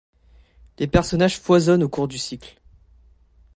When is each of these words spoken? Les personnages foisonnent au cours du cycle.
Les 0.79 0.87
personnages 0.87 1.37
foisonnent 1.39 1.83
au 1.83 1.87
cours 1.87 2.07
du 2.07 2.17
cycle. 2.17 2.57